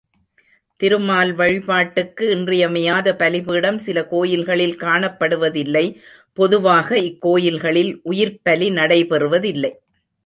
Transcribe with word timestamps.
திருமால் 0.79 1.31
வழிபாட்டிற்கு 1.35 2.23
இன்றியமையாத 2.29 3.13
பலிபீடம் 3.15 3.77
சில 3.79 3.97
கோயில்களில் 4.05 4.75
காணப்படுவதில்லை, 4.77 5.85
பொதுவாக 6.37 6.97
இக் 7.09 7.21
கோயில்களில் 7.21 7.93
உயிர்ப் 8.03 8.41
பலி 8.43 8.69
நடைபெறுவதில்லை. 8.71 9.71